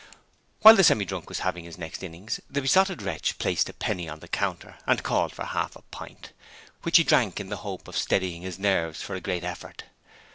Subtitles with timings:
[0.61, 4.09] While the Semi drunk was having his next innings, the Besotted Wretch placed a penny
[4.09, 6.31] on the counter and called for a half a pint,
[6.81, 9.83] which he drank in the hope of steadying his nerves for a great effort.